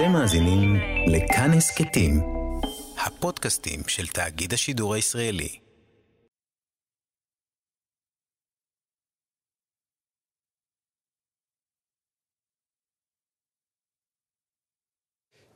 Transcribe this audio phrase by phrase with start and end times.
[0.00, 0.76] אתם מאזינים
[1.06, 2.20] לכאן הסכתים,
[3.06, 5.58] הפודקאסטים של תאגיד השידור הישראלי.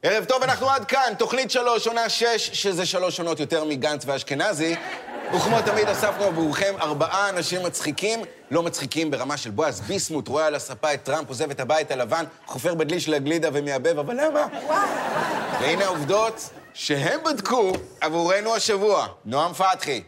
[0.03, 4.75] ערב טוב, אנחנו עד כאן, תוכנית שלוש, עונה שש, שזה שלוש עונות יותר מגנץ ואשכנזי.
[5.37, 8.21] וכמו תמיד אספנו עבורכם ארבעה אנשים מצחיקים,
[8.51, 12.25] לא מצחיקים ברמה של בועז ביסמוט, רואה על הספה את טראמפ, עוזב את הבית הלבן,
[12.47, 14.47] חופר בדלי של הגלידה ומייבב, אבל למה?
[15.61, 19.07] והנה העובדות שהם בדקו עבורנו השבוע.
[19.25, 20.03] נועם פתחי.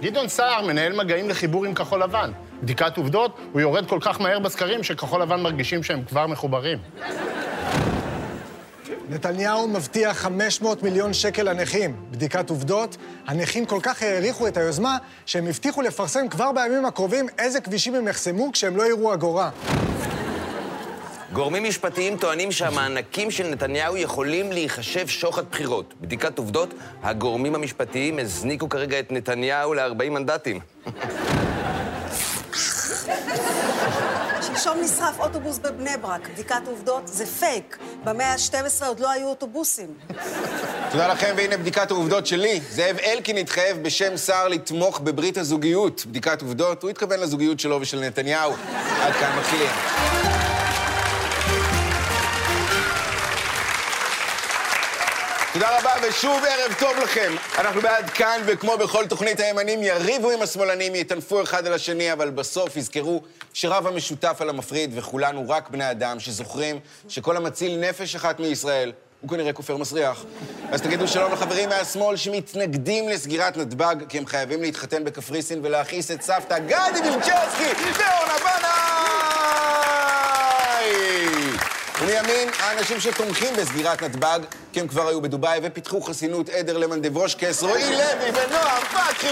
[0.00, 2.32] גדעון סער מנהל מגעים לחיבור עם כחול לבן.
[2.62, 6.78] בדיקת עובדות, הוא יורד כל כך מהר בסקרים שכחול לבן מרגישים שהם כבר מחוברים.
[9.08, 11.96] נתניהו מבטיח 500 מיליון שקל לנכים.
[12.10, 12.96] בדיקת עובדות,
[13.26, 18.08] הנכים כל כך העריכו את היוזמה, שהם הבטיחו לפרסם כבר בימים הקרובים איזה כבישים הם
[18.08, 19.50] יחסמו כשהם לא יראו אגורה.
[21.32, 25.94] גורמים משפטיים טוענים שהמענקים של נתניהו יכולים להיחשב שוחד בחירות.
[26.00, 30.60] בדיקת עובדות, הגורמים המשפטיים הזניקו כרגע את נתניהו ל-40 מנדטים.
[34.62, 37.78] שלשום נשרף אוטובוס בבני ברק, בדיקת עובדות זה פייק.
[38.04, 39.86] במאה ה-12 עוד לא היו אוטובוסים.
[40.90, 42.60] תודה לכם, והנה בדיקת העובדות שלי.
[42.70, 46.06] זאב אלקין התחייב בשם שר לתמוך בברית הזוגיות.
[46.06, 48.52] בדיקת עובדות, הוא התכוון לזוגיות שלו ושל נתניהו.
[49.00, 50.51] עד כאן מתחילים.
[55.52, 57.32] תודה רבה, ושוב ערב טוב לכם.
[57.58, 62.30] אנחנו בעד כאן, וכמו בכל תוכנית הימנים, יריבו עם השמאלנים, יטנפו אחד על השני, אבל
[62.30, 63.22] בסוף יזכרו
[63.52, 69.30] שרב המשותף על המפריד, וכולנו רק בני אדם שזוכרים שכל המציל נפש אחת מישראל, הוא
[69.30, 70.24] כנראה כופר מסריח.
[70.70, 76.22] אז תגידו שלום לחברים מהשמאל שמתנגדים לסגירת נתב"ג, כי הם חייבים להתחתן בקפריסין ולהכעיס את
[76.22, 79.11] סבתא גדי וילצ'רסקי ואורנה בנאי!
[82.02, 84.38] ומימין, האנשים שתומכים בסגירת נתב"ג,
[84.72, 89.28] כי הם כבר היו בדובאי ופיתחו חסינות עדר למנדבושקס, רועי לוי ונועם פתחי!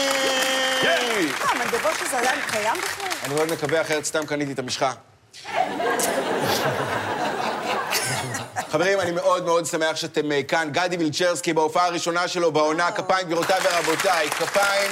[0.84, 3.06] אה, מנדבושקה זה עדיין קיים בכלל?
[3.24, 4.92] אני מאוד מקווה, אחרת סתם קניתי את המשחה.
[8.70, 10.68] חברים, אני מאוד מאוד שמח שאתם אה, כאן.
[10.72, 14.90] גדי וילצ'רסקי בהופעה הראשונה שלו בעונה, כפיים גבירותיי ורבותיי, כפיים.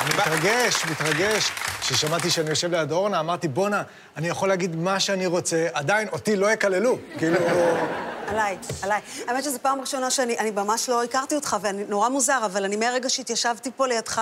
[0.00, 1.50] אני מתרגש, מתרגש.
[1.88, 3.82] כששמעתי שאני יושב ליד אורנה, אמרתי, בואנה,
[4.16, 6.98] אני יכול להגיד מה שאני רוצה, עדיין אותי לא יקללו.
[7.18, 7.36] כאילו...
[8.30, 9.00] עליי, עליי.
[9.28, 12.76] האמת שזו פעם ראשונה שאני אני ממש לא הכרתי אותך, ואני נורא מוזר, אבל אני
[12.76, 14.20] מהרגע שהתיישבתי פה לידך,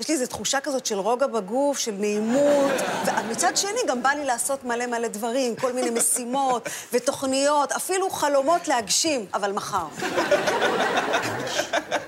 [0.00, 2.72] יש לי איזו תחושה כזאת של רוגע בגוף, של נעימות,
[3.06, 8.68] ומצד שני גם בא לי לעשות מלא מלא דברים, כל מיני משימות ותוכניות, אפילו חלומות
[8.68, 9.86] להגשים, אבל מחר.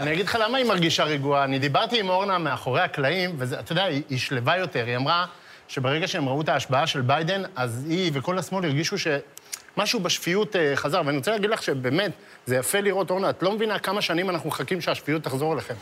[0.00, 1.44] אני אגיד לך למה היא מרגישה רגועה.
[1.44, 4.84] אני דיברתי עם אורנה מאחורי הקלעים, ואתה יודע, היא, היא שלווה יותר.
[4.86, 5.26] היא אמרה
[5.68, 10.72] שברגע שהם ראו את ההשבעה של ביידן, אז היא וכל השמאל הרגישו שמשהו בשפיות אה,
[10.76, 11.02] חזר.
[11.06, 12.10] ואני רוצה להגיד לך שבאמת,
[12.46, 15.74] זה יפה לראות, אורנה, את לא מבינה כמה שנים אנחנו מחכים שהשפיות תחזור אליכם.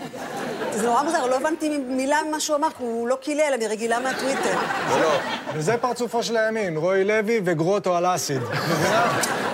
[0.71, 4.01] זה נורא מוזר, לא הבנתי מילה ממה שהוא אמר, כי הוא לא קילל, אני רגילה
[4.01, 4.59] מהטוויטר.
[4.91, 5.19] לא, לא.
[5.55, 8.43] וזה פרצופו של הימין, רועי לוי וגרוטו על אסיד.
[8.43, 9.48] מבינה?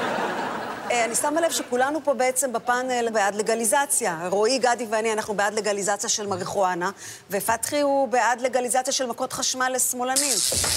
[0.95, 4.19] אני שמה לב שכולנו פה בעצם בפאנל בעד לגליזציה.
[4.31, 6.91] רועי, גדי ואני, אנחנו בעד לגליזציה של מריחואנה,
[7.31, 10.37] ופתחי הוא בעד לגליזציה של מכות חשמל לשמאלנים.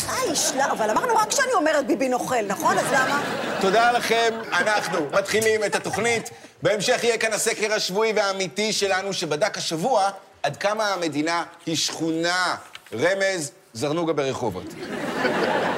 [0.10, 2.78] איי, שלה, אבל אמרנו רק כשאני אומרת ביבי נוכל, נכון?
[2.78, 3.24] אז למה?
[3.62, 6.30] תודה לכם, אנחנו מתחילים את התוכנית.
[6.62, 10.10] בהמשך יהיה כאן הסקר השבועי והאמיתי שלנו, שבדק השבוע
[10.44, 12.56] עד כמה המדינה היא שכונה.
[12.94, 14.74] רמז, זרנוגה ברחובות.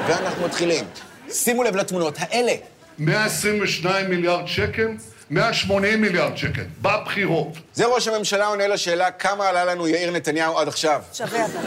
[0.08, 0.86] ואנחנו מתחילים.
[1.32, 2.54] שימו לב לתמונות האלה.
[3.00, 4.88] 122 מיליארד שקל,
[5.30, 7.48] 180 מיליארד שקל, בבחירות.
[7.74, 11.02] זה ראש הממשלה עונה לשאלה כמה עלה לנו יאיר נתניהו עד עכשיו.
[11.14, 11.60] שווה אתה.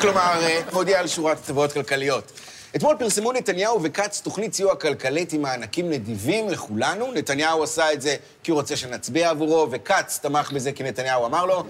[0.00, 2.32] כלומר, אה, מודיע על שורת הטבות כלכליות.
[2.76, 7.12] אתמול פרסמו נתניהו וכץ תוכנית סיוע כלכלית עם מענקים נדיבים לכולנו.
[7.12, 11.46] נתניהו עשה את זה כי הוא רוצה שנצביע עבורו, וכץ תמך בזה כי נתניהו אמר
[11.46, 11.64] לו.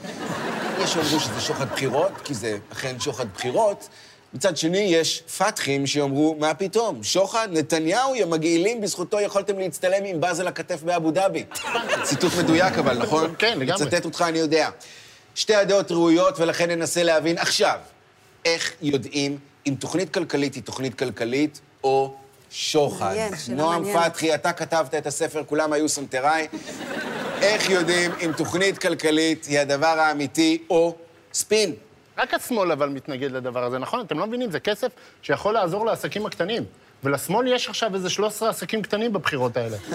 [0.83, 3.89] יש שאומרו שזה שוחד בחירות, כי זה אכן שוחד בחירות.
[4.35, 7.03] מצד שני, יש פתחים שיאמרו, מה פתאום?
[7.03, 7.49] שוחד?
[7.51, 11.45] נתניהו, יא מגעילים, בזכותו יכולתם להצטלם עם באז על הכתף באבו דאבי.
[12.03, 13.35] ציטוט מדויק אבל, נכון?
[13.39, 13.87] כן, לגמרי.
[13.87, 14.69] מצטט אותך, אני יודע.
[15.35, 17.79] שתי הדעות ראויות, ולכן ננסה להבין עכשיו,
[18.45, 22.15] איך יודעים אם תוכנית כלכלית היא תוכנית כלכלית או
[22.51, 23.07] שוחד.
[23.07, 23.85] מעניין, שאלה נועם.
[23.95, 26.49] פתחי, אתה כתבת את הספר, כולם היו סנטריי.
[27.43, 30.95] איך יודעים אם תוכנית כלכלית היא הדבר האמיתי או
[31.33, 31.75] ספין?
[32.19, 34.01] רק השמאל אבל מתנגד לדבר הזה, נכון?
[34.01, 34.93] אתם לא מבינים, זה כסף
[35.23, 36.65] שיכול לעזור לעסקים הקטנים.
[37.05, 39.77] ולשמאל יש עכשיו איזה 13 עסקים קטנים בבחירות האלה.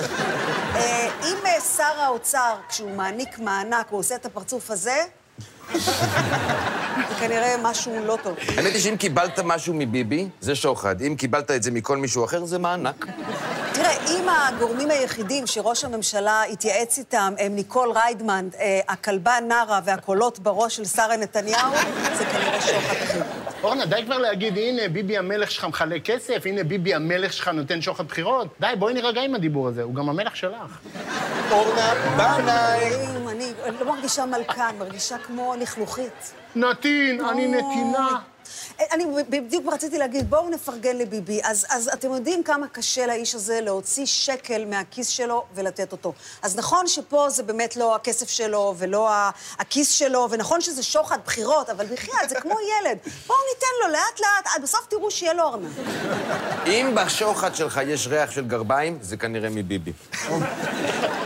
[0.75, 5.04] אה, אם אה, שר האוצר, כשהוא מעניק מענק, הוא עושה את הפרצוף הזה,
[7.10, 8.36] זה כנראה משהו לא טוב.
[8.57, 11.01] האמת היא שאם קיבלת משהו מביבי, זה שוחד.
[11.01, 13.06] אם קיבלת את זה מכל מישהו אחר, זה מענק.
[13.74, 20.39] תראה, אם הגורמים היחידים שראש הממשלה התייעץ איתם הם ניקול ריידמן, אה, הכלבה נארה והקולות
[20.39, 21.71] בראש של שרה נתניהו,
[22.18, 23.53] זה כנראה שוחד בחירות.
[23.63, 27.81] אורנה, די כבר להגיד, הנה, ביבי המלך שלך מחלק כסף, הנה, ביבי המלך שלך נותן
[27.81, 28.48] שוחד בחירות.
[28.60, 30.80] די, בואי נירגע עם הדיבור הזה, הוא גם המלך שלך.
[31.51, 32.95] אורנה בנאי.
[33.31, 36.33] אני אני לא מרגישה מלכה, אני מרגישה כמו לכלוכית.
[36.56, 38.19] נתין, אני נתינה.
[38.92, 41.42] אני בדיוק רציתי להגיד, בואו נפרגן לביבי.
[41.44, 46.13] אז, אז אתם יודעים כמה קשה לאיש הזה להוציא שקל מהכיס שלו ולתת אותו.
[46.42, 49.10] אז נכון שפה זה באמת לא הכסף שלו ולא
[49.60, 52.98] הכיס שלו, ונכון שזה שוחד בחירות, אבל בחייאת, זה כמו ילד.
[53.28, 55.72] בואו ניתן לו לאט-לאט, עד בסוף תראו שיהיה לו ארנב.
[56.68, 59.94] אם בשוחד שלך יש ריח של גרביים, זה כנראה מביבי.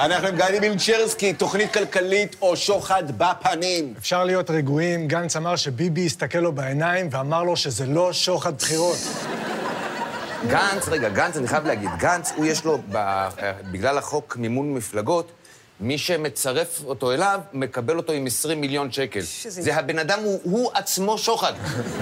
[0.00, 3.94] אנחנו עם גדי מילצ'רסקי, תוכנית כלכלית או שוחד בפנים.
[3.98, 8.96] אפשר להיות רגועים, גנץ אמר שביבי הסתכל לו בעיניים ואמר לו שזה לא שוחד בחירות.
[10.48, 13.28] גנץ, רגע, גנץ, אני חייב להגיד, גנץ, הוא יש לו, ב-
[13.72, 15.30] בגלל החוק מימון מפלגות,
[15.80, 19.22] מי שמצרף אותו אליו, מקבל אותו עם 20 מיליון שקל.
[19.22, 21.52] שזה- זה הבן אדם, הוא, הוא עצמו שוחד.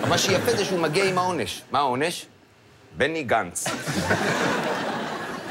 [0.09, 1.63] מה שיפה זה שהוא מגיע עם העונש.
[1.71, 2.27] מה העונש?
[2.97, 3.65] בני גנץ.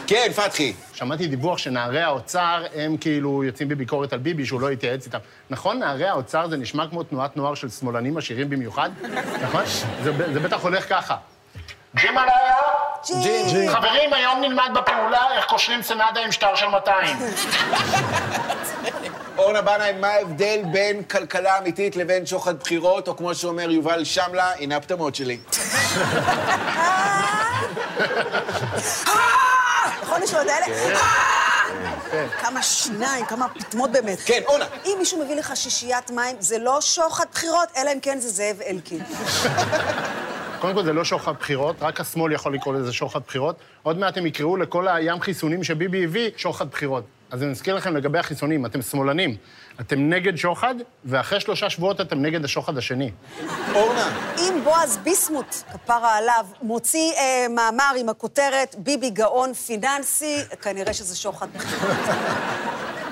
[0.07, 0.73] כן, פתחי.
[0.97, 5.17] שמעתי דיווח שנערי האוצר, הם כאילו יוצאים בביקורת על ביבי, שהוא לא התייעץ איתם.
[5.49, 8.89] נכון, נערי האוצר זה נשמע כמו תנועת נוער של שמאלנים עשירים במיוחד?
[9.41, 9.61] נכון?
[10.03, 11.15] זה, זה בטח הולך ככה.
[11.95, 12.55] ג'ים עליה!
[13.21, 13.69] ג'י.
[13.69, 17.17] חברים, היום נלמד בפעולה איך קושרים סנדה עם שטר של 200.
[19.37, 24.51] אורנה בנאי, מה ההבדל בין כלכלה אמיתית לבין שוחד בחירות, או כמו שאומר יובל שמלה,
[24.59, 25.37] הנה הפטמות שלי.
[30.17, 32.27] נכון, יש לו את האלה?
[32.41, 34.19] כמה שיניים, כמה פטמות באמת.
[34.25, 34.65] כן, אורנה.
[34.85, 38.61] אם מישהו מביא לך שישיית מים, זה לא שוחד בחירות, אלא אם כן זה זאב
[38.67, 39.03] אלקין.
[40.59, 43.55] קודם כל, זה לא שוחד בחירות, רק השמאל יכול לקרוא לזה שוחד בחירות.
[43.83, 47.03] עוד מעט הם יקראו לכל הים חיסונים שביבי הביא שוחד בחירות.
[47.31, 49.35] אז אני מזכיר לכם לגבי החיסונים, אתם שמאלנים.
[49.81, 50.75] אתם נגד שוחד,
[51.05, 53.11] ואחרי שלושה שבועות אתם נגד השוחד השני.
[53.73, 60.93] אורנה, אם בועז ביסמוט, כפרה עליו, מוציא אה, מאמר עם הכותרת ביבי גאון פיננסי, כנראה
[60.93, 61.47] שזה שוחד.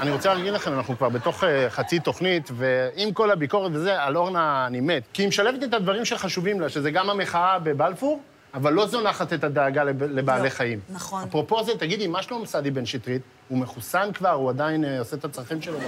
[0.01, 4.17] אני רוצה להגיד לכם, אנחנו כבר בתוך uh, חצי תוכנית, ועם כל הביקורת וזה, על
[4.17, 5.03] אורנה אני מת.
[5.13, 8.21] כי היא משלבת את הדברים שחשובים לה, שזה גם המחאה בבלפור,
[8.53, 10.79] אבל לא זונחת את הדאגה לב, לבעלי לא, חיים.
[10.89, 11.23] נכון.
[11.23, 13.21] אפרופו זה, תגידי, מה שלום סעדי בן שטרית?
[13.47, 14.31] הוא מחוסן כבר?
[14.31, 15.79] הוא עדיין uh, עושה את הצרכים שלו?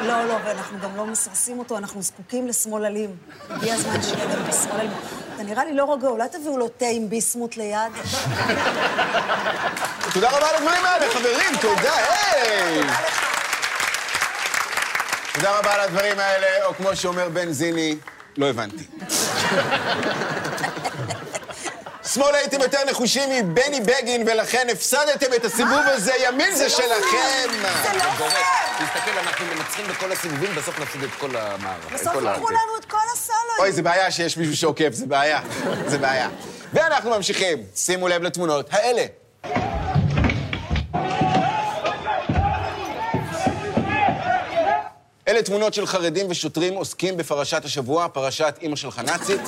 [0.00, 3.16] לא, לא, ואנחנו גם לא מסרסים אותו, אנחנו זקוקים לשמאללים.
[3.50, 4.90] הגיע הזמן שיהיה גם בשמאללים.
[5.34, 7.92] אתה נראה לי לא רגוע, אולי תביאו לו תה עם ביסמוט ליד?
[10.12, 12.82] תודה רבה על הדברים האלה, חברים, תודה, היי!
[15.34, 17.96] תודה רבה על הדברים האלה, או כמו שאומר בן זיני,
[18.36, 18.84] לא הבנתי.
[22.14, 27.48] שמאל הייתם יותר נחושים מבני בגין, ולכן הפסדתם את הסיבוב הזה, ימין זה שלכם!
[27.52, 28.32] זה לא גורף.
[28.32, 28.88] פייר!
[28.88, 31.86] תסתכל, אנחנו מנצחים בכל הסיבובים, בסוף נפסיד את כל המערך.
[31.86, 33.58] את בסוף לקחו לנו את כל הסולואים.
[33.58, 35.40] אוי, זה בעיה שיש מישהו שעוקב, זה בעיה.
[35.86, 36.28] זה בעיה.
[36.72, 37.58] ואנחנו ממשיכים.
[37.76, 39.02] שימו לב לתמונות האלה.
[45.28, 49.40] אלה תמונות של חרדים ושוטרים עוסקים בפרשת השבוע, פרשת אימא שלך נאצית.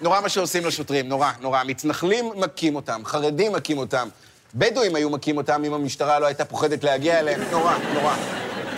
[0.00, 1.62] נורא מה שעושים לשוטרים, נורא, נורא.
[1.64, 4.08] מתנחלים מכים אותם, חרדים מכים אותם,
[4.54, 8.14] בדואים היו מכים אותם אם המשטרה לא הייתה פוחדת להגיע אליהם, נורא, נורא.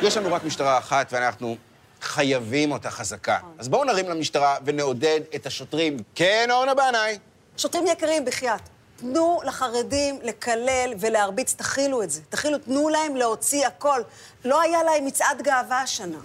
[0.02, 1.56] יש לנו רק משטרה אחת ואנחנו
[2.02, 3.38] חייבים אותה חזקה.
[3.58, 5.96] אז בואו נרים למשטרה ונעודד את השוטרים.
[6.14, 7.18] כן, אורנה בנאי.
[7.56, 8.71] שוטרים יקרים, בחייאת.
[9.02, 12.20] תנו לחרדים לקלל ולהרביץ, תכילו את זה.
[12.30, 14.00] תכילו, תנו להם להוציא הכל.
[14.44, 16.16] לא היה להם מצעד גאווה השנה.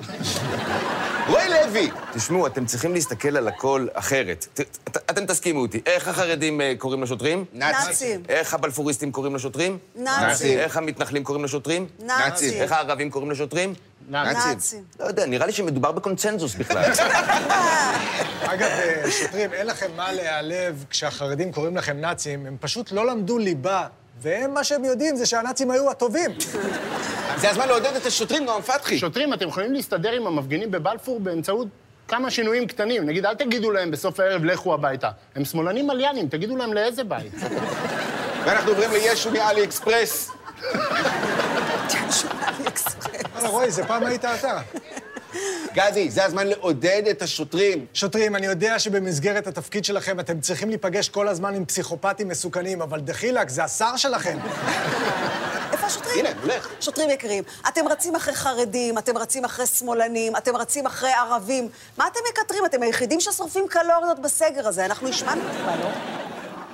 [1.28, 1.90] רועי לוי.
[2.14, 4.46] תשמעו, אתם צריכים להסתכל על הכל אחרת.
[4.54, 5.82] ת- אתם תסכימו איתי.
[5.86, 7.46] איך החרדים אה, קוראים לשוטרים?
[7.54, 8.24] נאצים.
[8.30, 9.78] איך הבלפוריסטים קוראים לשוטרים?
[9.96, 10.60] נאצים.
[10.60, 11.88] איך המתנחלים קוראים לשוטרים?
[12.00, 12.54] נאצים.
[12.62, 13.74] איך הערבים קוראים לשוטרים?
[14.08, 14.50] נאצים.
[14.50, 14.84] נאצים.
[15.00, 16.84] לא יודע, נראה לי שמדובר בקונצנזוס בכלל.
[18.54, 23.38] אגב, אה, שוטרים, אין לכם מה להיעלב כשהחרדים קוראים לכם נאצים, הם פשוט לא למדו
[23.38, 23.88] ליבה,
[24.22, 26.32] והם, מה שהם יודעים זה שהנאצים היו הטובים.
[27.38, 29.00] זה הזמן לעודד את השוטרים, נועם פתחי.
[29.00, 31.68] שוטרים, אתם יכולים להסתדר עם המפגינים בבלפור באמצעות
[32.08, 33.06] כמה שינויים קטנים.
[33.06, 35.10] נגיד, אל תגידו להם בסוף הערב, לכו הביתה.
[35.36, 37.34] הם שמאלנים מליינים, תגידו להם לאיזה בית.
[38.46, 40.32] ואנחנו עוברים לישו מאלי אקספרס.
[43.38, 44.60] וואלה, רועי, זה פעם היית אתה.
[45.74, 47.86] גדי, זה הזמן לעודד את השוטרים.
[47.94, 53.00] שוטרים, אני יודע שבמסגרת התפקיד שלכם אתם צריכים להיפגש כל הזמן עם פסיכופטים מסוכנים, אבל
[53.00, 54.38] דחילק, זה השר שלכם.
[55.72, 56.26] איפה השוטרים?
[56.26, 56.68] הנה, הולך.
[56.82, 61.70] שוטרים יקרים, אתם רצים אחרי חרדים, אתם רצים אחרי שמאלנים, אתם רצים אחרי ערבים.
[61.98, 62.66] מה אתם מקטרים?
[62.66, 64.86] אתם היחידים ששורפים קלוריות בסגר הזה.
[64.86, 65.90] אנחנו השמענו טיפה, לא?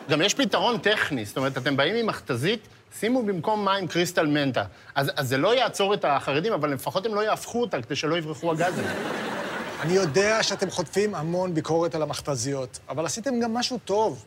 [0.09, 2.67] גם יש פתרון טכני, זאת אומרת, אתם באים עם מכתזית,
[2.99, 4.63] שימו במקום מים קריסטל מנטה.
[4.95, 8.17] אז, אז זה לא יעצור את החרדים, אבל לפחות הם לא יהפכו אותה כדי שלא
[8.17, 8.85] יברחו הגזים.
[9.81, 14.25] אני יודע שאתם חוטפים המון ביקורת על המכתזיות, אבל עשיתם גם משהו טוב.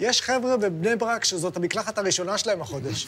[0.00, 3.06] יש חבר'ה בבני ברק שזאת המקלחת הראשונה שלהם החודש.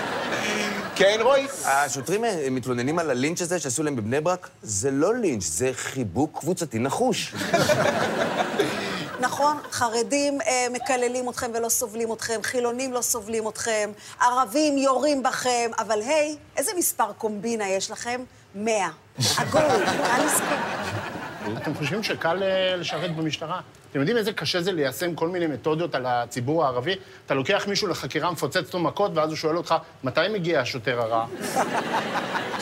[0.96, 1.46] כן, רועי?
[1.64, 4.48] השוטרים אה, מתלוננים על הלינץ' הזה שעשו להם בבני ברק?
[4.62, 7.34] זה לא לינץ', זה חיבוק קבוצתי נחוש.
[9.22, 15.70] נכון, חרדים אה, מקללים אתכם ולא סובלים אתכם, חילונים לא סובלים אתכם, ערבים יורים בכם,
[15.78, 18.20] אבל היי, איזה מספר קומבינה יש לכם?
[18.54, 18.88] מאה.
[19.38, 20.58] עגול, קל לזכור.
[21.56, 23.60] אתם חושבים שקל אה, לשרת במשטרה?
[23.90, 26.94] אתם יודעים איזה קשה זה ליישם כל מיני מתודות על הציבור הערבי?
[27.26, 29.74] אתה לוקח מישהו לחקירה, מפוצץ אותו מכות, ואז הוא שואל אותך,
[30.04, 31.26] מתי מגיע השוטר הרע?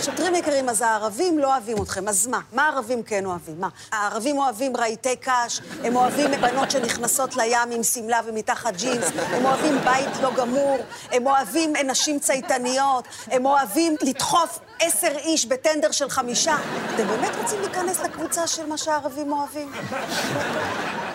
[0.03, 2.41] שוטרים יקרים, אז הערבים לא אוהבים אתכם, אז מה?
[2.53, 3.61] מה הערבים כן אוהבים?
[3.61, 3.69] מה?
[3.93, 9.79] הערבים אוהבים רהיטי קש, הם אוהבים בנות שנכנסות לים עם שמלה ומתחת ג'ינס, הם אוהבים
[9.85, 10.79] בית לא גמור,
[11.11, 16.57] הם אוהבים נשים צייתניות, הם אוהבים לדחוף עשר איש בטנדר של חמישה.
[16.95, 19.73] אתם באמת רוצים להיכנס לקבוצה של מה שהערבים אוהבים?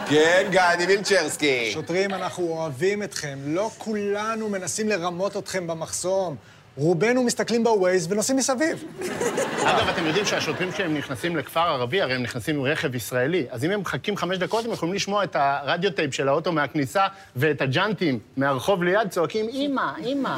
[0.10, 1.72] כן, גדי וילצ'רסקי.
[1.74, 3.39] שוטרים, אנחנו אוהבים אתכם.
[3.46, 6.36] לא כולנו מנסים לרמות אתכם במחסום.
[6.77, 8.84] רובנו מסתכלים ב Waze ונוסעים מסביב.
[9.62, 13.46] אגב, אתם יודעים שהשוטרים כשהם נכנסים לכפר ערבי, הרי הם נכנסים עם רכב ישראלי.
[13.50, 17.08] אז אם הם מחכים חמש דקות, הם יכולים לשמוע את הרדיו טייפ של האוטו מהכניסה
[17.36, 20.38] ואת הג'אנטים מהרחוב ליד צועקים, אמא, אמא.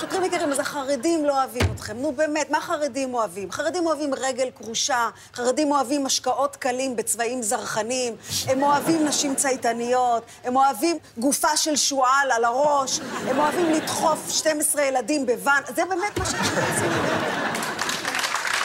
[0.00, 1.96] שוטרים יקרים, אז החרדים לא אוהבים אתכם.
[1.96, 3.52] נו באמת, מה חרדים אוהבים?
[3.52, 8.16] חרדים אוהבים רגל כרושה, חרדים אוהבים משקאות קלים בצבעים זרחנים,
[8.46, 14.82] הם אוהבים נשים צייתניות, הם אוהבים גופה של שועל על הראש, הם אוהבים לדחוף 12
[14.82, 16.90] ילדים בוואן, זה באמת מה שהם רוצים.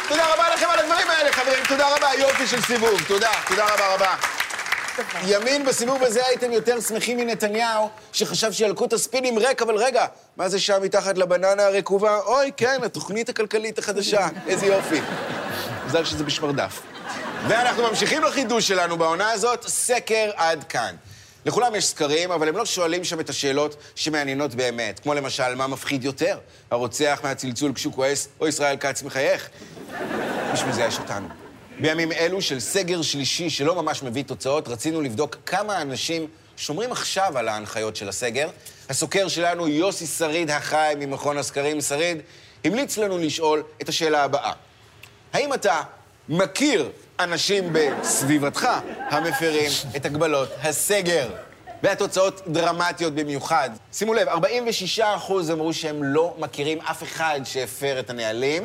[0.09, 1.63] תודה רבה לכם על הדברים האלה, חברים.
[1.67, 3.01] תודה רבה, יופי של סיבוב.
[3.07, 4.15] תודה, תודה רבה רבה.
[5.23, 10.05] ימין בסיבוב הזה הייתם יותר שמחים מנתניהו, שחשב שילקוט הספינים ריק, אבל רגע,
[10.37, 12.19] מה זה שם מתחת לבננה הרקובה?
[12.19, 15.01] אוי, כן, התוכנית הכלכלית החדשה, איזה יופי.
[15.85, 16.81] מזל שזה בשמרדף.
[17.47, 20.95] ואנחנו ממשיכים לחידוש שלנו בעונה הזאת, סקר עד כאן.
[21.45, 25.67] לכולם יש סקרים, אבל הם לא שואלים שם את השאלות שמעניינות באמת, כמו למשל, מה
[25.67, 26.39] מפחיד יותר?
[26.71, 29.49] הרוצח מהצלצול כשהוא כועס, או ישראל כץ מחייך?
[30.53, 31.27] בשביל זה יש אותנו.
[31.79, 36.27] בימים אלו של סגר שלישי שלא ממש מביא תוצאות, רצינו לבדוק כמה אנשים
[36.57, 38.49] שומרים עכשיו על ההנחיות של הסגר.
[38.89, 42.17] הסוקר שלנו, יוסי שריד החי ממכון הסקרים, שריד,
[42.65, 44.51] המליץ לנו לשאול את השאלה הבאה:
[45.33, 45.81] האם אתה
[46.29, 46.89] מכיר
[47.19, 48.67] אנשים בסביבתך
[49.09, 51.29] המפרים את הגבלות הסגר?
[51.83, 53.69] והתוצאות דרמטיות במיוחד.
[53.93, 55.01] שימו לב, 46%
[55.51, 58.63] אמרו שהם לא מכירים אף אחד שהפר את הנהלים.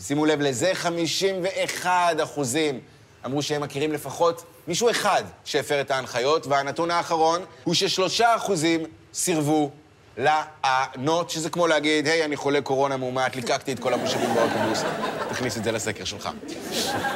[0.00, 1.92] שימו לב לזה, 51
[2.22, 2.80] אחוזים
[3.26, 9.70] אמרו שהם מכירים לפחות מישהו אחד שהפר את ההנחיות, והנתון האחרון הוא ששלושה אחוזים סירבו
[10.18, 14.82] לענות, שזה כמו להגיד, היי, אני חולה קורונה מאומת, ליקקתי את כל המושבים באוטובוס.
[15.28, 16.28] תכניס את זה לסקר שלך.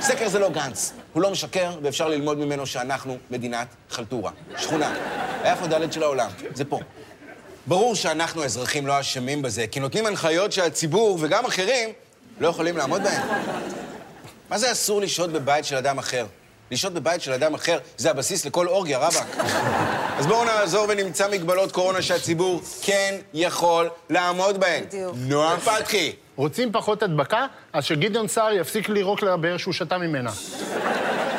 [0.00, 4.30] סקר זה לא גנץ, הוא לא משקר, ואפשר ללמוד ממנו שאנחנו מדינת חלטורה.
[4.58, 4.94] שכונה.
[5.42, 6.80] היפה ד' של העולם, זה פה.
[7.66, 11.90] ברור שאנחנו, האזרחים, לא אשמים בזה, כי נותנים הנחיות שהציבור, וגם אחרים,
[12.40, 13.22] לא יכולים לעמוד בהן.
[14.50, 16.26] מה זה אסור לשהות בבית של אדם אחר?
[16.70, 19.36] לשהות בבית של אדם אחר זה הבסיס לכל אורגיה, רבאק.
[20.18, 24.84] אז בואו נעזור ונמצא מגבלות קורונה שהציבור כן יכול לעמוד בהן.
[24.84, 25.14] בדיוק.
[25.16, 26.12] נועם פתחי.
[26.36, 27.46] רוצים פחות הדבקה?
[27.72, 30.30] אז שגדעון סער יפסיק לירוק לבאר שהוא שתה ממנה.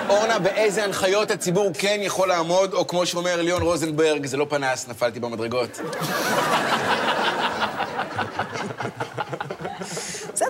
[0.10, 4.88] אורנה, באיזה הנחיות הציבור כן יכול לעמוד, או כמו שאומר ליאון רוזנברג, זה לא פנס,
[4.88, 5.80] נפלתי במדרגות.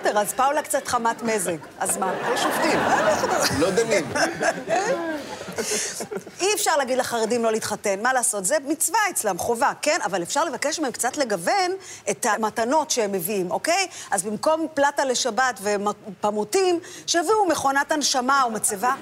[0.07, 1.57] בסדר, אז פאולה קצת חמת מזג.
[1.79, 2.13] אז מה?
[2.29, 2.79] לא שופטים,
[3.59, 4.11] לא דנים.
[6.41, 8.45] אי אפשר להגיד לחרדים לא להתחתן, מה לעשות?
[8.45, 9.99] זה מצווה אצלם, חובה, כן?
[10.05, 11.71] אבל אפשר לבקש מהם קצת לגוון
[12.09, 13.87] את המתנות שהם מביאים, אוקיי?
[14.11, 18.93] אז במקום פלטה לשבת ופמוטים, שיביאו מכונת הנשמה או מצבה.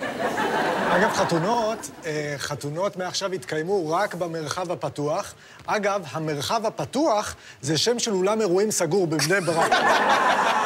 [0.90, 5.34] אגב, חתונות, אה, חתונות מעכשיו יתקיימו רק במרחב הפתוח.
[5.66, 9.72] אגב, המרחב הפתוח זה שם של אולם אירועים סגור בבני ברק.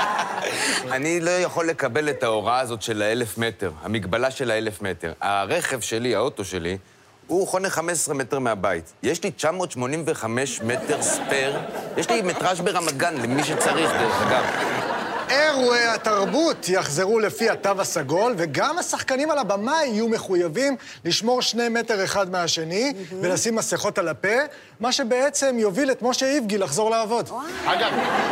[0.92, 5.14] אני לא יכול לקבל את ההוראה הזאת של האלף מטר, המגבלה של האלף מטר.
[5.22, 6.78] הרכב שלי, האוטו שלי,
[7.28, 8.94] הוא חונה 15 מטר מהבית.
[9.04, 11.60] יש לי 985 מטר ספייר,
[11.98, 14.79] יש לי מטראז' ברמת גן, למי שצריך, דרך אגב.
[15.30, 22.04] אירועי התרבות יחזרו לפי התו הסגול, וגם השחקנים על הבמה יהיו מחויבים לשמור שני מטר
[22.04, 24.38] אחד מהשני ולשים מסכות על הפה,
[24.80, 27.30] מה שבעצם יוביל את משה איבגי לחזור לעבוד.
[27.66, 27.92] אגב,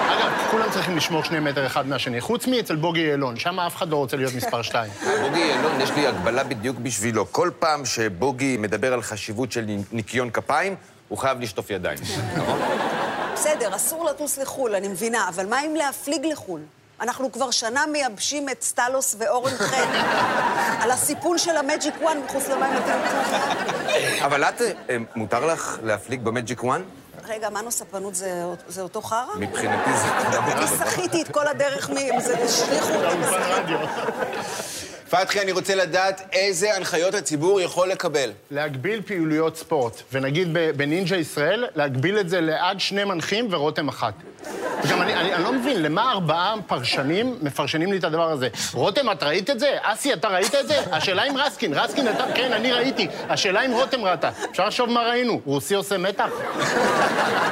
[0.09, 3.89] אגב, כולם צריכים לשמור שני מטר אחד מהשני, חוץ מאצל בוגי יעלון, שם אף אחד
[3.89, 4.91] לא רוצה להיות מספר שתיים.
[5.23, 7.31] בוגי יעלון, יש לי הגבלה בדיוק בשבילו.
[7.31, 10.75] כל פעם שבוגי מדבר על חשיבות של ניקיון כפיים,
[11.07, 11.99] הוא חייב לשטוף ידיים.
[12.37, 12.59] נכון?
[13.33, 16.61] בסדר, אסור לטוס לחו"ל, אני מבינה, אבל מה אם להפליג לחו"ל?
[17.01, 19.89] אנחנו כבר שנה מייבשים את סטלוס ואורן חן
[20.81, 22.73] על הסיפון של ה Magic One מחוץ למים.
[24.25, 26.81] אבל את, אה, מותר לך להפליג ב Magic One?
[27.27, 29.35] רגע, מנו ספנות זה, זה אותו חרא?
[29.39, 30.07] מבחינתי זה...
[30.39, 31.89] אני שחיתי את כל הדרך.
[32.19, 33.79] זה השליכו אותי בשחייה.
[35.09, 38.31] פתחי, אני רוצה לדעת איזה הנחיות הציבור יכול לקבל.
[38.51, 44.13] להגביל פעילויות ספורט, ונגיד ב- בנינג'ה ישראל, להגביל את זה לעד שני מנחים ורותם אחת.
[44.89, 48.47] גם אני, אני, אני לא מבין, למה ארבעה פרשנים מפרשנים לי את הדבר הזה?
[48.73, 49.77] רותם, את ראית את זה?
[49.81, 50.79] אסי, אתה ראית את זה?
[50.91, 52.25] השאלה אם רסקין, רסקין, אתה...
[52.35, 53.07] כן, אני ראיתי.
[53.29, 54.29] השאלה אם רותם ראתה.
[54.51, 55.41] אפשר לחשוב מה ראינו.
[55.45, 56.29] רוסי עושה מתח?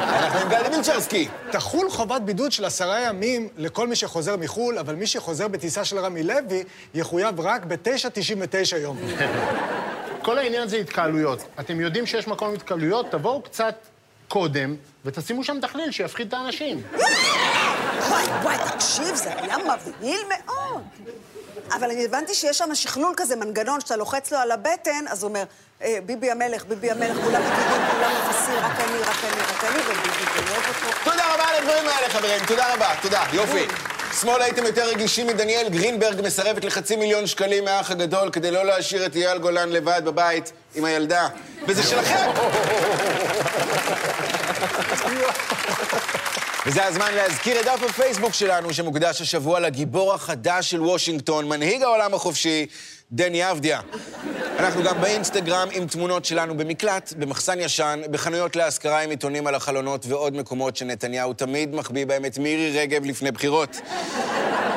[0.07, 1.27] אנחנו עם גלי מילצ'רסקי.
[1.51, 5.99] תחול חובת בידוד של עשרה ימים לכל מי שחוזר מחו"ל, אבל מי שחוזר בטיסה של
[5.99, 6.63] רמי לוי
[6.93, 8.97] יחויב רק ב-9.99 יום.
[10.25, 11.43] כל העניין זה התקהלויות.
[11.59, 13.75] אתם יודעים שיש מקום להתקהלויות, תבואו קצת
[14.27, 16.81] קודם ותשימו שם תכליל שיפחיד את האנשים.
[18.09, 20.83] וואי, וואי, תקשיב, זה היה מבהיל מאוד.
[21.71, 25.29] אבל אני הבנתי שיש שם שכלול כזה, מנגנון, שאתה לוחץ לו על הבטן, אז הוא
[25.29, 25.43] אומר,
[25.81, 29.79] "אה, ביבי המלך, ביבי המלך, כולם מגיבים, כולם מבסים, רק אני, רק אני, רק אני,
[29.81, 30.97] וביבי ואוהב אותו.
[31.11, 32.45] תודה רבה על הדברים האלה, חברים.
[32.47, 33.23] תודה רבה, תודה.
[33.33, 33.94] יופי.
[34.21, 39.05] שמאל הייתם יותר רגישים מדניאל גרינברג מסרבת לחצי מיליון שקלים מהאח הגדול כדי לא להשאיר
[39.05, 41.27] את אייל גולן לבד בבית עם הילדה.
[41.67, 42.29] וזה שלכם!
[46.65, 52.13] וזה הזמן להזכיר את דף הפייסבוק שלנו, שמוקדש השבוע לגיבור החדש של וושינגטון, מנהיג העולם
[52.13, 52.65] החופשי,
[53.11, 53.81] דני אבדיה.
[54.59, 60.05] אנחנו גם באינסטגרם עם תמונות שלנו במקלט, במחסן ישן, בחנויות להשכרה עם עיתונים על החלונות
[60.07, 63.77] ועוד מקומות שנתניהו תמיד מחביא בהם את מירי רגב לפני בחירות.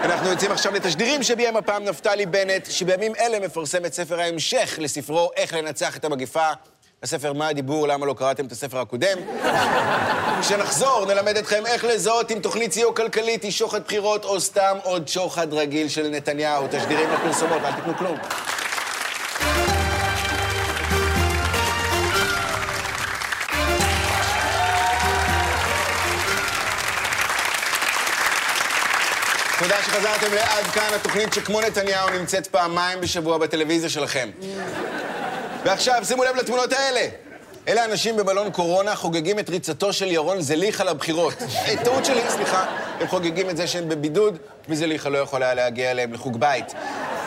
[0.02, 5.30] אנחנו יוצאים עכשיו לתשדירים שביים הפעם נפתלי בנט, שבימים אלה מפרסם את ספר ההמשך לספרו
[5.36, 6.48] "איך לנצח את המגיפה".
[7.02, 9.18] הספר "מה הדיבור, למה לא קראתם את הספר הקודם".
[10.40, 15.08] כשנחזור, נלמד אתכם איך לזהות אם תוכנית סיוע כלכלית היא שוחד בחירות או סתם עוד
[15.08, 16.66] שוחד רגיל של נתניהו.
[16.70, 18.16] תשדירים לפרסומות, אל תיתנו כלום.
[29.58, 34.30] תודה שחזרתם לעד כאן, התוכנית שכמו נתניהו נמצאת פעמיים בשבוע בטלוויזיה שלכם.
[35.64, 37.08] ועכשיו, שימו לב לתמונות האלה.
[37.68, 41.34] אלה אנשים במלון קורונה חוגגים את ריצתו של ירון זליכה לבחירות.
[41.42, 42.66] אה, טעות שלי, סליחה.
[43.00, 46.74] הם חוגגים את זה שהם בבידוד, וזליכה לא יכול להגיע אליהם לחוג בית.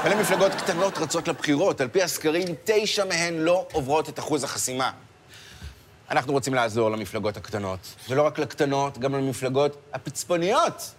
[0.03, 1.81] מלא מפלגות קטנות רצות לבחירות.
[1.81, 4.91] על פי הסקרים, תשע מהן לא עוברות את אחוז החסימה.
[6.11, 7.79] אנחנו רוצים לעזור למפלגות הקטנות.
[8.09, 10.91] ולא רק לקטנות, גם למפלגות הפצפוניות.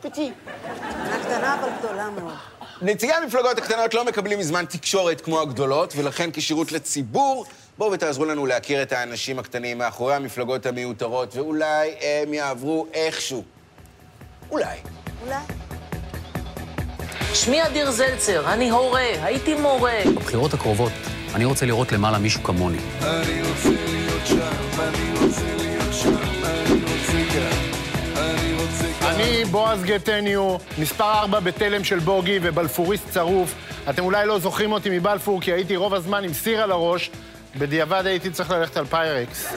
[0.00, 0.32] פצ'י.
[0.62, 2.57] קטנה קטנה אבל גדולה מאוד.
[2.82, 7.46] נציגי המפלגות הקטנות לא מקבלים מזמן תקשורת כמו הגדולות, ולכן כשירות לציבור,
[7.78, 13.44] בואו ותעזרו לנו להכיר את האנשים הקטנים מאחורי המפלגות המיותרות, ואולי הם יעברו איכשהו.
[14.50, 14.76] אולי.
[15.24, 15.36] אולי.
[17.34, 20.00] שמי אדיר זלצר, אני הורה, הייתי מורה.
[20.06, 20.92] בבחירות הקרובות
[21.34, 22.78] אני רוצה לראות למעלה מישהו כמוני.
[23.00, 24.07] אני
[29.44, 33.54] בועז גטניו, מספר 4 בתלם של בוגי ובלפוריסט צרוף.
[33.90, 37.10] אתם אולי לא זוכרים אותי מבלפור, כי הייתי רוב הזמן עם סיר על הראש.
[37.56, 39.54] בדיעבד הייתי צריך ללכת על פיירקס.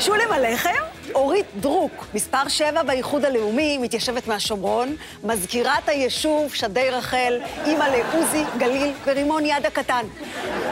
[0.00, 0.70] שולם עליכם?
[1.14, 8.92] אורית דרוק, מספר 7 באיחוד הלאומי, מתיישבת מהשומרון, מזכירת היישוב שדי רחל, אימא לעוזי, גליל
[9.06, 10.04] ורימון יד הקטן.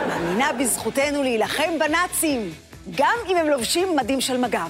[0.08, 2.52] מאמינה בזכותנו להילחם בנאצים,
[2.96, 4.68] גם אם הם לובשים מדים של מג"ב.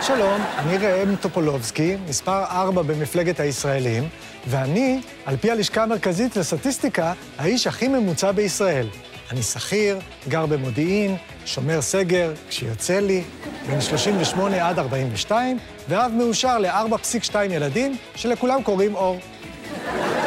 [0.00, 4.08] שלום, אני ראם טופולובסקי, מספר 4 במפלגת הישראלים,
[4.46, 8.86] ואני, על פי הלשכה המרכזית לסטטיסטיקה, האיש הכי ממוצע בישראל.
[9.30, 13.22] אני שכיר, גר במודיעין, שומר סגר, כשיוצא לי,
[13.66, 15.58] בן 38 עד 42,
[15.88, 19.18] ואב מאושר ל-4.2 ילדים, שלכולם קוראים אור.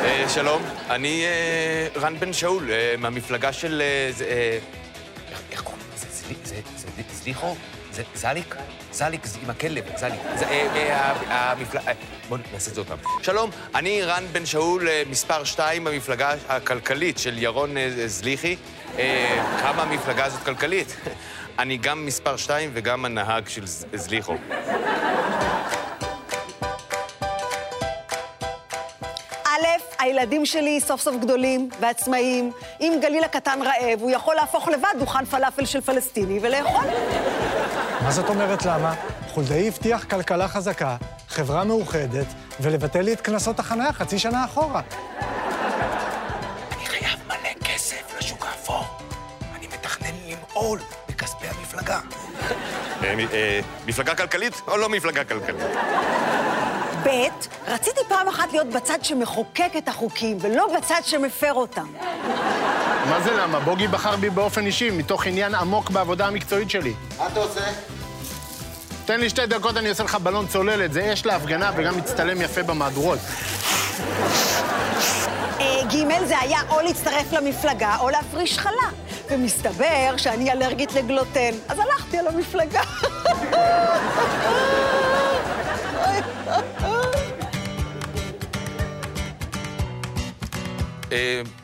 [0.03, 3.81] אה, שלום, אני אה, רן בן שאול, אה, מהמפלגה של...
[5.51, 5.83] איך קוראים
[6.45, 6.74] לזה?
[7.13, 7.55] זליחו?
[8.15, 8.55] זליק?
[8.91, 10.19] זליק עם הכלב, זליק.
[10.41, 10.67] אה,
[11.29, 11.53] אה.
[11.87, 11.93] אה,
[12.29, 12.97] בואו נעשה את זה עוד פעם.
[13.21, 18.55] שלום, אני רן בן שאול, מספר 2 במפלגה הכלכלית של ירון זליחי.
[19.59, 20.95] כמה המפלגה הזאת כלכלית?
[21.59, 24.35] אני גם מספר 2 וגם הנהג של זליחו.
[30.05, 32.51] הילדים שלי סוף סוף גדולים ועצמאיים.
[32.81, 36.85] אם גליל הקטן רעב, הוא יכול להפוך לבד דוכן פלאפל של פלסטיני ולאכול.
[38.03, 38.93] מה זאת אומרת למה?
[39.27, 40.95] חולדאי הבטיח כלכלה חזקה,
[41.29, 42.25] חברה מאוחדת,
[42.59, 44.81] ולבטל לי את קנסות החניה חצי שנה אחורה.
[46.77, 48.83] אני חייב מלא כסף לשוק האפור.
[49.57, 51.99] אני מתכנן למעול בכספי המפלגה.
[53.87, 55.65] מפלגה כלכלית או לא מפלגה כלכלית?
[57.05, 57.09] ב',
[57.67, 61.85] רציתי פעם אחת להיות בצד שמחוקק את החוקים, ולא בצד שמפר אותם.
[63.09, 63.59] מה זה למה?
[63.59, 66.93] בוגי בחר בי באופן אישי, מתוך עניין עמוק בעבודה המקצועית שלי.
[67.17, 67.61] מה אתה עושה?
[69.05, 70.93] תן לי שתי דקות, אני עושה לך בלון צוללת.
[70.93, 73.19] זה אש להפגנה וגם מצטלם יפה במהדורות.
[75.59, 78.89] אה, ג' זה היה או להצטרף למפלגה או להפריש חלה.
[79.29, 82.81] ומסתבר שאני אלרגית לגלוטן, אז הלכתי על המפלגה.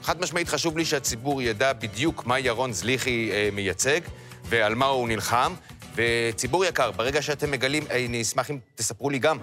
[0.03, 3.99] חד משמעית חשוב לי שהציבור ידע בדיוק מה ירון זליחי אה, מייצג
[4.45, 5.53] ועל מה הוא נלחם.
[5.95, 9.37] וציבור יקר, ברגע שאתם מגלים, אה, אני אשמח אם תספרו לי גם.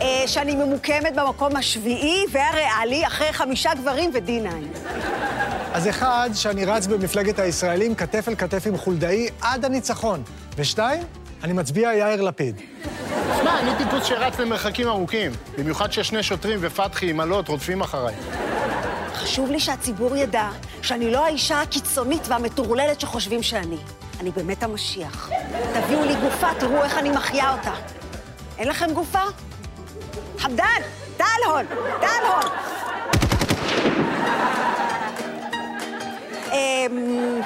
[0.00, 4.78] אה, שאני ממוקמת במקום השביעי והריאלי אחרי חמישה גברים ו-D9.
[5.72, 10.22] אז אחד, שאני רץ במפלגת הישראלים כתף אל כתף עם חולדאי עד הניצחון.
[10.56, 11.02] ושתיים,
[11.44, 12.60] אני מצביע יאיר לפיד.
[13.38, 15.32] שמע, אני טיפוס שרץ למרחקים ארוכים.
[15.58, 18.14] במיוחד ששני שוטרים ופתחי עם אלות רודפים אחריי.
[19.14, 20.48] חשוב לי שהציבור ידע
[20.82, 23.76] שאני לא האישה הקיצונית והמטורללת שחושבים שאני.
[24.20, 25.30] אני באמת המשיח.
[25.74, 27.72] תביאו לי גופה, תראו איך אני מחיה אותה.
[28.58, 29.22] אין לכם גופה?
[30.38, 30.80] חמדן,
[31.16, 31.66] תעל הון,
[32.00, 32.52] תעל הון.
[36.52, 37.40] אמ,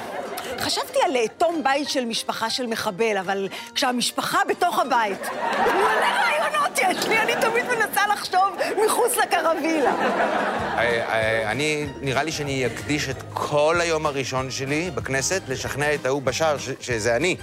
[0.61, 7.09] חשבתי על לאטום בית של משפחה של מחבל, אבל כשהמשפחה בתוך הבית, מלא רעיונות יש
[7.09, 9.94] לי, אני תמיד מנסה לחשוב מחוץ לקרווילה.
[9.94, 16.07] אה, אה, אני, נראה לי שאני אקדיש את כל היום הראשון שלי בכנסת לשכנע את
[16.07, 17.37] ההוא בשער שזה אני.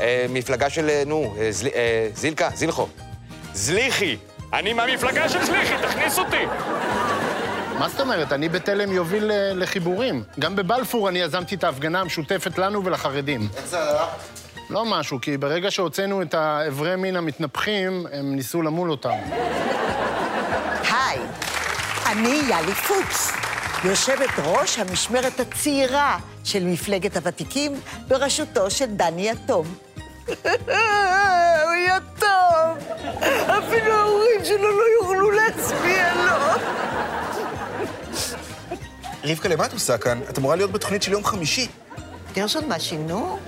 [0.00, 2.88] מהמפלגה של, אה, נו, אה, אה, זילקה, זילחו.
[3.54, 4.16] זליחי!
[4.52, 6.46] אני מהמפלגה של זליחי, תכניס אותי!
[7.78, 8.32] מה זאת אומרת?
[8.32, 10.22] אני בתלם יוביל אה, לחיבורים.
[10.38, 13.48] גם בבלפור אני יזמתי את ההפגנה המשותפת לנו ולחרדים.
[13.56, 14.08] איך זה הלך?
[14.70, 19.10] לא משהו, כי ברגע שהוצאנו את האיברי מין המתנפחים, הם ניסו למול אותם.
[20.90, 21.18] היי,
[22.06, 23.32] אני יאלי פוקס,
[23.84, 29.66] יושבת ראש המשמרת הצעירה של מפלגת הוותיקים בראשותו של דני יתום.
[30.26, 30.36] הוא
[31.88, 32.78] יתום,
[33.46, 36.11] אפילו ההורים שלו לא יוכלו להצביע
[39.24, 40.20] רבקה, למה את עושה כאן?
[40.30, 41.68] את אמורה להיות בתוכנית של יום חמישי.
[42.34, 43.38] גרשון, מה שינו?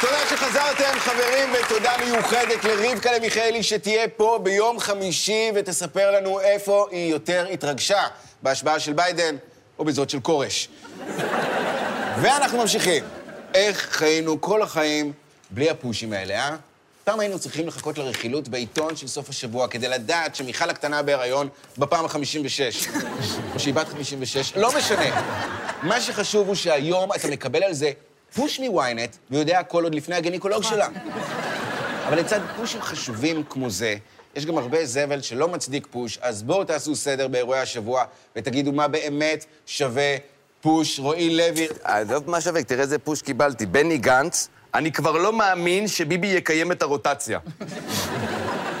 [0.00, 7.10] תודה שחזרתם, חברים, ותודה מיוחדת לרבקה למיכאלי שתהיה פה ביום חמישי ותספר לנו איפה היא
[7.10, 8.02] יותר התרגשה,
[8.42, 9.36] בהשבעה של ביידן
[9.78, 10.68] או בזאת של כורש.
[12.22, 13.04] ואנחנו ממשיכים.
[13.54, 15.12] איך חיינו כל החיים
[15.50, 16.56] בלי הפושים האלה, אה?
[17.04, 22.04] פעם היינו צריכים לחכות לרכילות בעיתון של סוף השבוע כדי לדעת שמיכל הקטנה בהיריון בפעם
[22.04, 22.88] ה-56.
[23.54, 25.20] או שהיא בת 56, לא משנה.
[25.82, 27.90] מה שחשוב הוא שהיום אתה מקבל על זה
[28.34, 30.88] פוש מוויינט, ויודע הכל עוד לפני הגניקולוג שלה.
[32.08, 33.96] אבל לצד פושים חשובים כמו זה,
[34.36, 38.04] יש גם הרבה זבל שלא מצדיק פוש, אז בואו תעשו סדר באירועי השבוע
[38.36, 40.16] ותגידו מה באמת שווה
[40.60, 40.98] פוש.
[40.98, 43.66] רועי לוי, עזוב מה שווה, תראה איזה פוש קיבלתי.
[43.66, 47.38] בני גנץ, אני כבר לא מאמין שביבי יקיים את הרוטציה.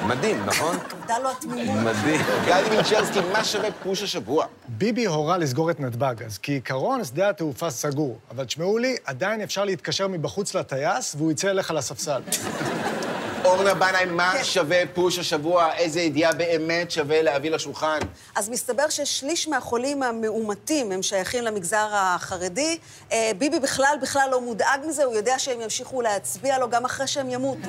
[0.06, 0.76] מדהים, נכון?
[0.78, 1.76] כבדה לו התמימות.
[1.76, 2.20] מדהים.
[2.46, 4.46] גדי מינצ'רסקי, מה שווה פוש השבוע?
[4.68, 8.18] ביבי הורה לסגור את נתב"ג, אז כעיקרון שדה התעופה סגור.
[8.30, 12.22] אבל תשמעו לי, עדיין אפשר להתקשר מבחוץ לטייס והוא יצא אליך לספסל.
[13.44, 15.74] אורנה בנאי, מה שווה פוש השבוע?
[15.74, 17.98] איזה ידיעה באמת שווה להביא לשולחן?
[18.34, 22.78] אז מסתבר ששליש מהחולים המאומתים הם שייכים למגזר החרדי.
[23.12, 27.06] אה, ביבי בכלל בכלל לא מודאג מזה, הוא יודע שהם ימשיכו להצביע לו גם אחרי
[27.06, 27.68] שהם ימותו.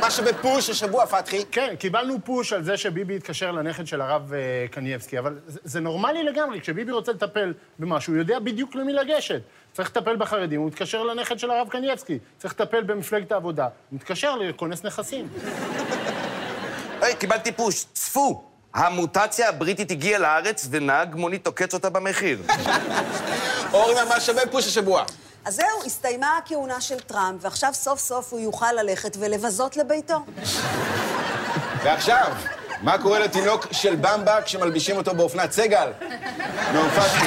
[0.00, 1.44] מה שווה פוש השבוע, פתחי?
[1.52, 4.38] כן, קיבלנו פוש על זה שביבי התקשר לנכד של הרב אה,
[4.70, 9.40] קנייבסקי, אבל זה, זה נורמלי לגמרי, כשביבי רוצה לטפל במשהו, הוא יודע בדיוק למי לגשת.
[9.72, 12.18] צריך לטפל בחרדים, הוא מתקשר לנכד של הרב קנייבסקי.
[12.38, 15.28] צריך לטפל במפלגת העבודה, הוא מתקשר לכונס נכסים.
[17.00, 18.42] היי, קיבלתי פוש, צפו.
[18.74, 22.42] המוטציה הבריטית הגיעה לארץ ונהג מונית עוקץ אותה במחיר.
[23.72, 25.04] אורנה, מה שווה פוש השבוע?
[25.44, 30.24] אז זהו, הסתיימה הכהונה של טראמפ, ועכשיו סוף סוף הוא יוכל ללכת ולבזות לביתו.
[31.84, 32.32] ועכשיו,
[32.82, 35.92] מה קורה לתינוק של במבה כשמלבישים אותו באופנת סגל?
[36.72, 37.26] נו, פתחי.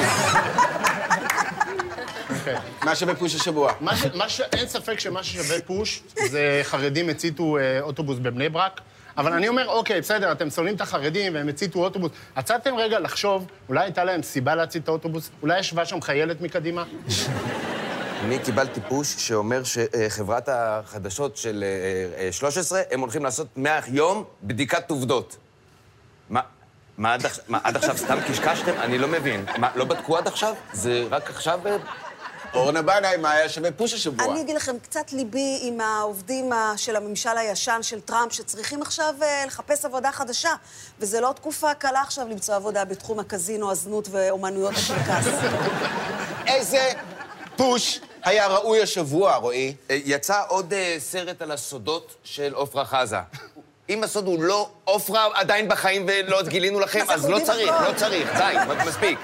[2.48, 2.60] אוקיי.
[2.84, 3.72] מה שווה פוש השבוע?
[3.80, 4.04] מה ש...
[4.14, 4.40] מה ש...
[4.40, 8.80] אין ספק שמה ששווה פוש זה חרדים הציתו אה, אוטובוס בבני ברק.
[9.16, 12.10] אבל אני אומר, אוקיי, בסדר, אתם שונאים את החרדים והם הציתו אוטובוס.
[12.34, 15.30] עצרתם רגע לחשוב, אולי הייתה להם סיבה להצית את האוטובוס?
[15.42, 16.84] אולי ישבה שם חיילת מקדימה?
[18.24, 21.64] אני קיבלתי פוש שאומר שחברת החדשות של
[22.18, 25.36] אה, אה, 13, הם הולכים לעשות 100 יום בדיקת עובדות.
[26.30, 26.40] מה,
[26.98, 28.72] מה עד, עכשיו- מה, עד עכשיו סתם קשקשתם?
[28.80, 29.44] אני לא מבין.
[29.58, 30.54] מה, לא בדקו עד עכשיו?
[30.72, 31.60] זה רק עכשיו...
[31.66, 31.76] אה,
[32.54, 34.24] אורנה בנאי, מה היה שווה פוש השבוע?
[34.32, 39.14] אני אגיד לכם, קצת ליבי עם העובדים ה- של הממשל הישן של טראמפ, שצריכים עכשיו
[39.22, 40.50] אה, לחפש עבודה חדשה.
[40.98, 45.26] וזה לא תקופה קלה עכשיו למצוא עבודה בתחום הקזינו, הזנות ואומנויות הקרקס.
[46.46, 46.92] איזה
[47.56, 49.74] פוש היה ראוי השבוע, רועי?
[49.90, 53.18] אה, יצא עוד אה, סרט על הסודות של עופרה חזה.
[53.88, 57.72] אם הסוד הוא לא עופרה עדיין בחיים ולא גילינו לכם, אז לא צריך.
[57.88, 58.54] לא צריך, די,
[58.88, 59.18] מספיק.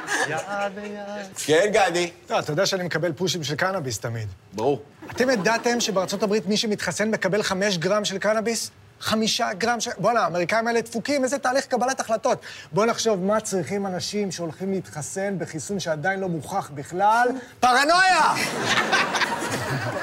[1.46, 2.10] כן, גדי.
[2.30, 4.28] לא, אתה יודע שאני מקבל פושים של קנאביס תמיד.
[4.52, 4.82] ברור.
[5.10, 8.70] אתם ידעתם שבארצות הברית מי שמתחסן מקבל חמש גרם של קנאביס?
[9.00, 9.90] חמישה גרם של...
[9.98, 12.38] בואנה, האמריקאים האלה דפוקים, איזה תהליך קבלת החלטות.
[12.72, 17.28] בואו נחשוב מה צריכים אנשים שהולכים להתחסן בחיסון שעדיין לא מוכח בכלל.
[17.60, 18.34] פרנויה!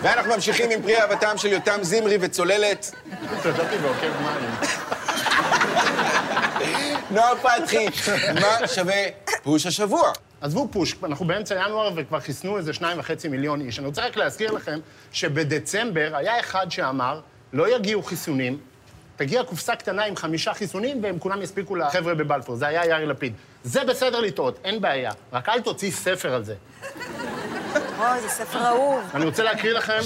[0.02, 2.92] ואנחנו ממשיכים עם פרי אהבתם של יותם זמרי וצוללת.
[4.22, 4.50] מים.
[7.12, 7.86] נועה פתחי,
[8.42, 9.04] מה שווה
[9.44, 10.12] פוש השבוע?
[10.42, 13.80] עזבו פוש, אנחנו באמצע ינואר וכבר חיסנו איזה שניים וחצי מיליון איש.
[13.80, 14.80] אני רוצה רק להזכיר לכם
[15.12, 17.22] שבדצמבר היה אחד שאמר,
[17.54, 18.58] לא יגיעו חיסונים,
[19.18, 22.56] תגיע קופסה קטנה עם חמישה חיסונים והם כולם יספיקו לחבר'ה בבלפור.
[22.56, 23.34] זה היה יאיר לפיד.
[23.64, 25.12] זה בסדר לטעות, אין בעיה.
[25.34, 26.56] רק אל תוציא ספר על זה.
[28.00, 29.02] אוי, זה ספר אהוב.
[29.14, 30.00] אני רוצה להקריא לכם.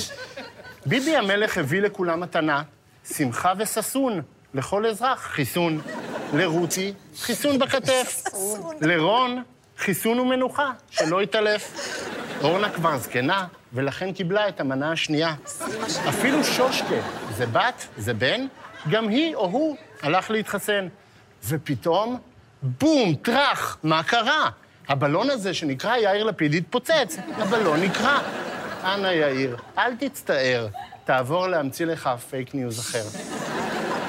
[0.86, 2.62] ביבי המלך הביא לכולם מתנה,
[3.18, 4.22] שמחה וששון.
[4.54, 5.82] לכל אזרח, חיסון.
[6.34, 8.24] לרותי, חיסון בכתף.
[8.82, 9.44] לרון,
[9.78, 11.72] חיסון ומנוחה, שלא יתעלף.
[12.42, 15.34] אורנה כבר זקנה, ולכן קיבלה את המנה השנייה.
[16.10, 16.96] אפילו שושקה,
[17.38, 18.46] זה בת, זה בן,
[18.90, 20.88] גם היא או הוא הלך להתחסן.
[21.48, 22.20] ופתאום,
[22.62, 24.50] בום, טראח, מה קרה?
[24.88, 28.20] הבלון הזה שנקרא יאיר לפיד התפוצץ, הבלון נקרע.
[28.84, 30.68] אנא יאיר, אל תצטער,
[31.06, 33.04] תעבור להמציא לך פייק ניוז אחר.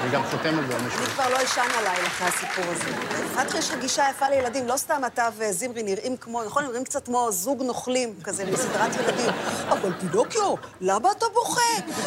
[0.03, 0.99] אני גם חותם על זה על מישהו.
[0.99, 2.91] אני כבר לא אשן הלילה אחרי הסיפור הזה.
[3.35, 6.65] פתחי יש לך גישה יפה לילדים, לא סתם אתה וזמרי נראים כמו, נכון?
[6.65, 9.31] נראים קצת כמו זוג נוכלים כזה מסדרת ילדים.
[9.69, 11.61] אבל פינוקיו, למה אתה בוכה?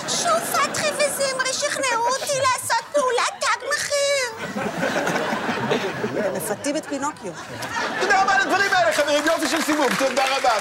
[0.09, 4.57] שוב פתחי וזמרי שכנעו אותי לעשות פעולת תג מחיר.
[6.25, 7.33] הם מפתים את פינוקיו.
[8.01, 10.53] תודה רבה על הדברים האלה, חברים, יופי של סיבוב, תודה רבה.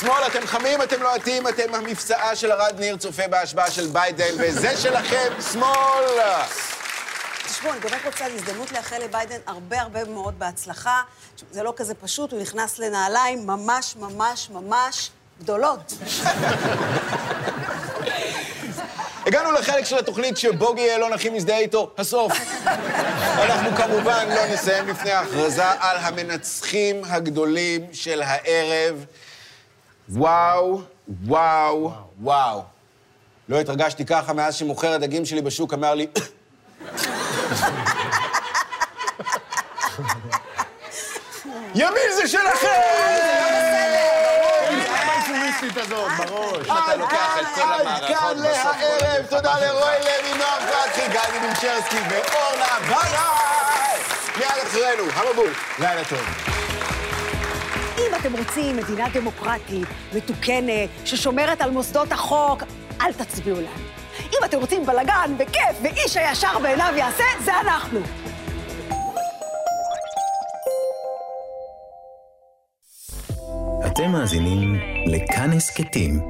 [0.00, 4.76] שמאל, אתם חמים, אתם לוהטים, אתם המפסעה של ארד ניר, צופה בהשבעה של ביידן, וזה
[4.76, 6.20] שלכם, שמאל!
[7.46, 11.02] תשמעו, אני באמת רוצה הזדמנות לאחל לביידן הרבה הרבה מאוד בהצלחה.
[11.50, 15.10] זה לא כזה פשוט, הוא נכנס לנעליים ממש ממש ממש
[15.40, 15.92] גדולות.
[19.26, 22.32] הגענו לחלק של התוכנית שבוגי יעלון הכי מזדהה איתו, הסוף.
[23.36, 29.04] אנחנו כמובן לא נסיים לפני ההכרזה על המנצחים הגדולים של הערב.
[30.10, 30.80] וואו,
[31.26, 32.62] וואו, וואו.
[33.48, 36.06] לא התרגשתי ככה מאז שמוכר הדגים שלי בשוק אמר לי...
[41.74, 43.10] ימין זה שלכם!
[45.76, 46.68] הזאת, בראש.
[46.68, 47.00] עד
[48.08, 54.00] כאן להערב, תודה לרועי לוי, נועם פרצי, גדי מינצ'רסקי ואורנה בנאי!
[54.36, 56.69] מיד אחרינו, המבול, לילה טוב.
[58.20, 62.62] אתם רוצים מדינה דמוקרטית, מתוקנת, ששומרת על מוסדות החוק,
[63.00, 63.86] אל תצביעו לנו.
[64.32, 68.00] אם אתם רוצים בלגן וכיף ואיש הישר בעיניו יעשה, זה אנחנו.
[73.86, 74.74] אתם מאזינים
[75.06, 76.20] לכאן הסכתים,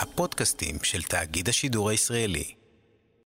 [0.00, 2.65] הפודקאסטים של תאגיד השידור הישראלי.